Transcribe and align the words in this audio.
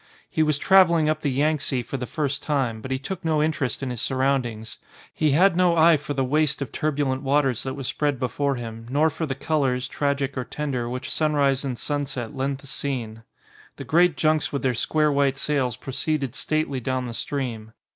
He 0.31 0.41
was 0.41 0.57
travelling 0.57 1.07
up 1.11 1.21
the 1.21 1.29
Yangtze 1.29 1.83
for 1.83 1.95
the 1.95 2.07
first 2.07 2.41
time, 2.41 2.81
but 2.81 2.89
he 2.89 2.97
took 2.97 3.23
no 3.23 3.39
interest 3.43 3.83
in 3.83 3.91
his 3.91 4.01
surroundings. 4.01 4.79
He 5.13 5.29
had 5.33 5.55
no 5.55 5.77
eye 5.77 5.95
for 5.97 6.15
the 6.15 6.23
waste 6.23 6.59
of 6.59 6.71
turbulent 6.71 7.21
waters 7.21 7.61
that 7.61 7.75
was 7.75 7.85
spread 7.85 8.17
before 8.19 8.55
him, 8.55 8.87
nor 8.89 9.11
for 9.11 9.27
the 9.27 9.35
colours, 9.35 9.87
tragic 9.87 10.35
or 10.35 10.43
tender, 10.43 10.89
which 10.89 11.11
sunrise 11.11 11.63
and 11.63 11.77
sunset 11.77 12.35
lent 12.35 12.61
the 12.61 12.65
scene. 12.65 13.21
The 13.75 13.83
great 13.83 14.17
junks 14.17 14.51
with 14.51 14.63
their 14.63 14.73
square 14.73 15.11
white 15.11 15.37
sails 15.37 15.77
proceeded 15.77 16.33
stately 16.33 16.79
down 16.79 17.05
the 17.05 17.13
stream. 17.13 17.73